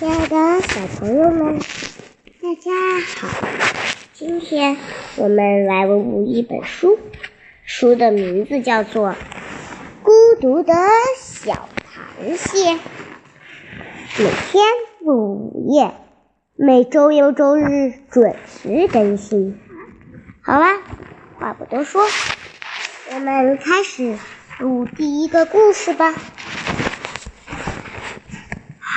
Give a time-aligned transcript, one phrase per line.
[0.00, 2.70] 亲爱的小朋友们，大家
[3.18, 3.28] 好！
[4.14, 4.78] 今天
[5.16, 6.98] 我们来读一本书，
[7.66, 9.10] 书的名字叫做
[10.02, 10.10] 《孤
[10.40, 10.72] 独的
[11.18, 11.68] 小
[12.18, 12.70] 螃蟹》。
[14.16, 14.64] 每天
[15.04, 15.92] 午夜，
[16.56, 19.60] 每周六周日准时更新。
[20.40, 20.80] 好啦，
[21.38, 22.02] 话不多说，
[23.12, 24.16] 我们开始
[24.58, 26.14] 读第一个故事吧。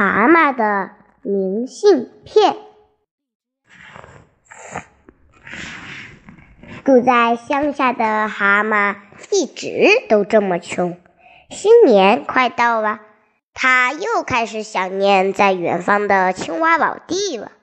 [0.04, 2.58] 蛤蟆的明信片。
[6.84, 8.98] 住在乡下的蛤蟆
[9.32, 10.98] 一直都这么穷。
[11.50, 13.00] 新年快到了，
[13.54, 17.54] 他又开始想念在远方的青蛙老弟了。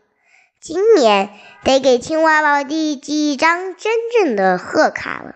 [0.62, 1.28] 今年
[1.62, 5.34] 得给青蛙老弟寄一张真正的贺卡了。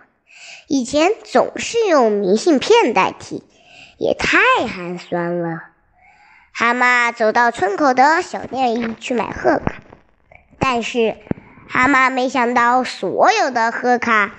[0.68, 3.44] 以前总是用明信片代替，
[3.98, 5.73] 也太寒酸了。
[6.56, 9.74] 蛤蟆走到村口的小店里去买贺卡，
[10.60, 11.16] 但是
[11.68, 14.30] 蛤蟆没想到所有的贺卡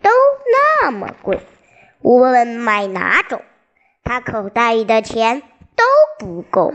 [0.00, 0.10] 都
[0.82, 1.44] 那么贵，
[2.00, 3.42] 无论买哪种，
[4.04, 5.42] 他口袋里的钱
[5.74, 5.84] 都
[6.20, 6.74] 不够。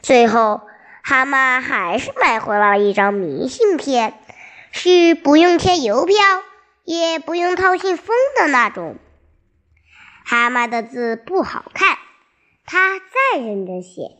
[0.00, 0.62] 最后，
[1.02, 4.14] 蛤蟆还是买回了一张明信片，
[4.72, 6.16] 是不用贴邮票，
[6.84, 8.96] 也不用套信封的那种。
[10.24, 11.98] 蛤蟆的字不好看。
[12.72, 14.12] 他再认真写，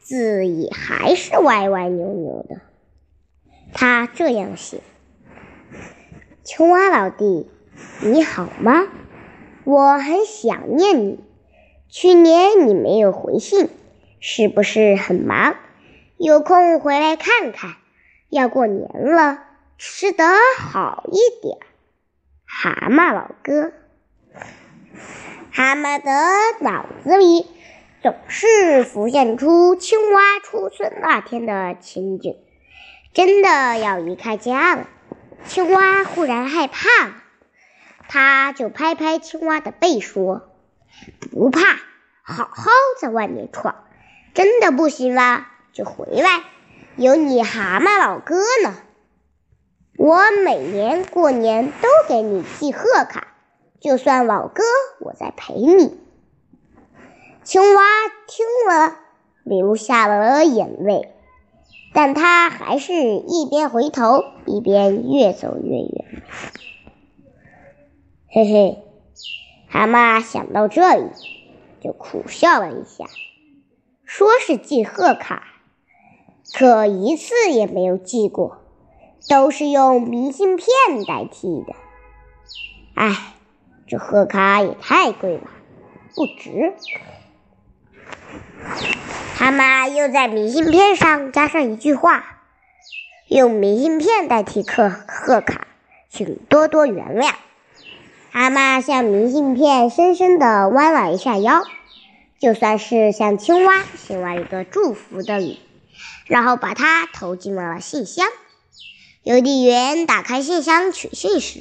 [0.00, 2.60] 字也还是歪歪扭扭的。
[3.72, 4.80] 他这样写
[6.42, 7.48] ：“青蛙老弟，
[8.00, 8.88] 你好吗？
[9.62, 11.20] 我很想念你。
[11.88, 13.68] 去年你没有回信，
[14.18, 15.54] 是不是很忙？
[16.16, 17.76] 有空回来看看。
[18.30, 19.44] 要过年了，
[19.78, 20.24] 吃得
[20.58, 21.56] 好一点。”
[22.44, 23.72] 蛤蟆老哥，
[25.52, 26.10] 蛤蟆的
[26.64, 27.46] 脑子里。
[28.02, 32.36] 总是浮现出青蛙出村那天的情景，
[33.14, 34.88] 真的要离开家了。
[35.46, 37.14] 青蛙忽然害怕了，
[38.08, 40.50] 他就拍拍青蛙的背说
[41.30, 41.60] ：“不怕，
[42.22, 43.84] 好好在外面闯。
[44.34, 46.42] 真的不行了，就回来，
[46.96, 48.74] 有你蛤蟆老哥呢。
[49.96, 53.28] 我每年过年都给你寄贺卡，
[53.80, 54.64] 就算老哥
[54.98, 56.00] 我在陪你。”
[57.44, 57.82] 青蛙
[58.28, 58.98] 听了，
[59.42, 61.12] 流下了眼泪，
[61.92, 66.22] 但他还是一边回头一边越走越远。
[68.28, 68.82] 嘿嘿，
[69.68, 71.10] 蛤蟆想到这里，
[71.80, 73.06] 就苦笑了一下，
[74.04, 75.42] 说是寄贺卡，
[76.54, 78.58] 可一次也没有寄过，
[79.28, 80.68] 都是用明信片
[81.08, 81.74] 代替的。
[82.94, 83.34] 唉，
[83.88, 85.50] 这贺卡也太贵了，
[86.14, 86.74] 不值。
[89.34, 92.24] 蛤蟆又在明信片上加上一句话
[93.28, 95.66] ：“用明信片代替贺贺卡，
[96.08, 97.32] 请多多原谅。”
[98.30, 101.64] 蛤蟆向明信片深深地弯了一下腰，
[102.38, 105.60] 就算是向青蛙写了一个祝福的礼，
[106.26, 108.26] 然后把它投进了信箱。
[109.22, 111.60] 邮递员打开信箱取信时，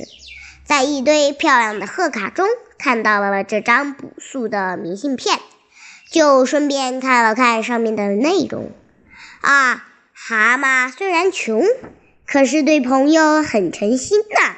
[0.63, 5.39] 在一堆漂亮的贺卡中看到了这张朴素的明信片。
[6.11, 8.71] 就顺便看了看上面的内容
[9.39, 11.63] 啊，蛤蟆虽然穷，
[12.27, 14.57] 可是对朋友很诚心呐。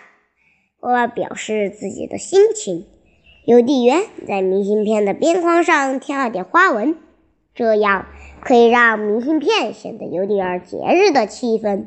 [0.80, 2.88] 为了表示自己的心情，
[3.46, 6.98] 邮递员在明信片的边框上添了点花纹，
[7.54, 8.08] 这样
[8.42, 11.86] 可以让明信片显得有点节日的气氛。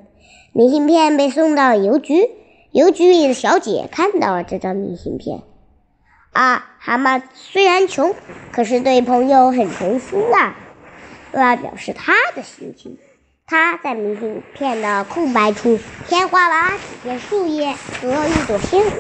[0.52, 2.30] 明信片被送到邮局，
[2.70, 5.42] 邮局里的小姐看到了这张明信片。
[6.36, 8.14] 啊，蛤蟆虽然穷，
[8.52, 10.54] 可是对朋友很诚心啊。
[11.32, 12.98] 为了表示他的心情，
[13.46, 18.96] 他在明信片的空白处添画了几片树叶和一朵鲜花，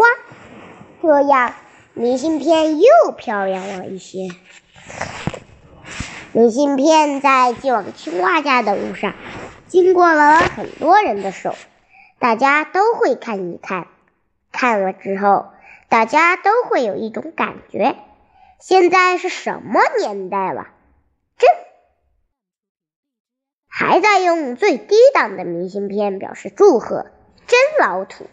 [1.02, 1.52] 这样
[1.92, 4.30] 明信片又漂亮了一些。
[6.32, 9.12] 明信片在寄往青蛙家的路上，
[9.66, 11.54] 经过了很多人的手，
[12.18, 13.88] 大家都会看一看，
[14.50, 15.48] 看了之后。
[15.88, 17.96] 大家都会有一种感觉，
[18.60, 20.68] 现在是什么年代了？
[21.36, 21.48] 真
[23.68, 27.06] 还在用最低档的明信片表示祝贺，
[27.46, 28.26] 真老土。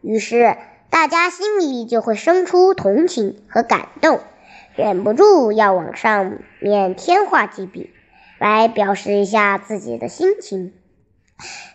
[0.00, 0.56] 于是
[0.90, 4.20] 大家心里就会生出同情和感动，
[4.74, 7.92] 忍不住要往上面添画几笔，
[8.38, 10.74] 来表示一下自己的心情。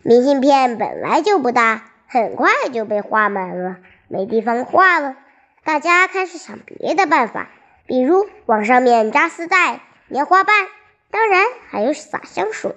[0.04, 3.78] 明信片本来就不大，很快就被画满了。
[4.12, 5.16] 没地方画了，
[5.63, 7.48] 大家开始想别的办法，
[7.86, 9.80] 比如往上面扎丝带、
[10.10, 10.54] 棉花瓣，
[11.10, 12.75] 当然还有洒香水。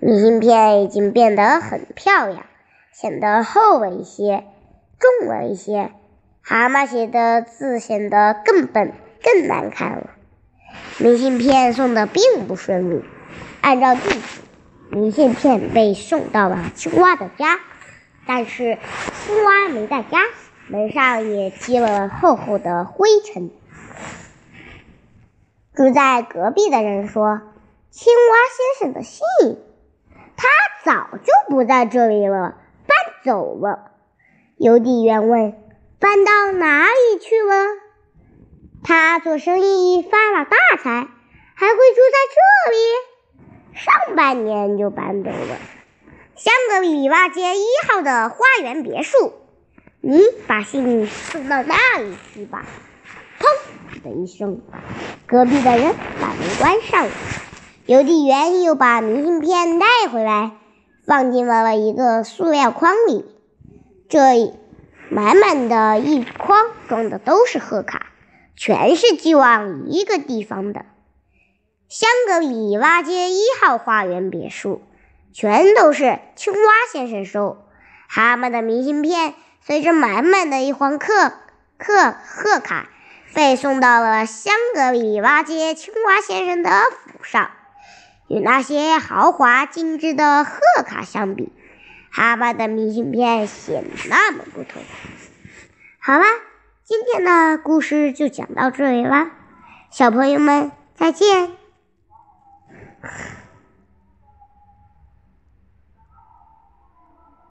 [0.00, 2.44] 明信片已经变得很漂亮，
[2.90, 4.42] 显得厚了一些，
[4.98, 5.92] 重了一些。
[6.42, 10.10] 蛤蟆写的字显得更笨、更难看了。
[10.98, 13.04] 明信片送的并不顺利，
[13.60, 14.40] 按照地址，
[14.90, 17.60] 明信片被送到了青蛙的家，
[18.26, 18.78] 但是
[19.24, 20.18] 青蛙没在家，
[20.66, 23.50] 门上也积了厚厚的灰尘。
[25.74, 27.40] 住在隔壁的人说
[27.88, 29.24] ：“青蛙先生的信，
[30.36, 30.48] 他
[30.84, 32.56] 早就不在这里了，
[32.88, 33.92] 搬走了。”
[34.58, 35.54] 邮递员问
[36.00, 37.54] ：“搬到哪里去了？”
[38.82, 41.06] 他做生意发了大财，
[41.54, 42.76] 还会住在这里？
[43.74, 45.56] 上半年就搬走了。
[46.36, 49.32] 香格里拉街一号的花园别墅，
[50.00, 52.66] 你把信送到那里去吧。
[53.38, 54.60] 砰的一声，
[55.26, 57.10] 隔壁的人把门关上了。
[57.86, 60.52] 邮递员又把明信片带回来，
[61.06, 63.24] 放进了一个塑料筐里。
[64.08, 64.54] 这
[65.10, 66.58] 满满的一筐
[66.88, 68.06] 装的都是贺卡。
[68.54, 70.84] 全是寄往一个地方的，
[71.88, 74.82] 香格里拉街一号花园别墅，
[75.32, 76.58] 全都是青蛙
[76.92, 77.64] 先生收。
[78.08, 81.32] 蛤蟆的明信片随着满满的一筐贺
[81.78, 82.88] 贺贺卡，
[83.34, 87.50] 被送到了香格里拉街青蛙先生的府上。
[88.28, 91.52] 与那些豪华精致的贺卡相比，
[92.10, 94.82] 蛤蟆的明信片显得那么不同。
[95.98, 96.24] 好了。
[96.84, 99.30] 今天的故事就讲到这里啦，
[99.88, 101.52] 小朋友们再见。